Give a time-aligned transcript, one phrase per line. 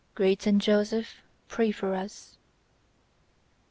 [0.15, 0.57] "Great St.
[0.59, 2.35] Joseph, pray for us..."